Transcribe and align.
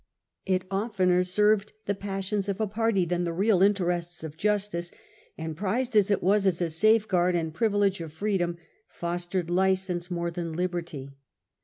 It 0.47 0.65
oftener 0.71 1.23
served 1.23 1.73
the 1.85 1.93
passions 1.93 2.49
of 2.49 2.59
a 2.59 2.65
party 2.65 3.05
than 3.05 3.23
the 3.23 3.31
real 3.33 3.61
interests 3.61 4.23
of 4.23 4.35
justice; 4.35 4.91
and, 5.37 5.55
prized 5.55 5.95
as 5.95 6.09
it 6.09 6.23
was 6.23 6.47
as 6.47 6.59
a 6.59 6.71
safeguard 6.71 7.35
and 7.35 7.53
privilege 7.53 8.01
of 8.01 8.11
freedom, 8.11 8.57
fostered 8.89 9.51
license 9.51 10.09
more 10.09 10.31
than 10.31 10.53
liberty. 10.53 11.11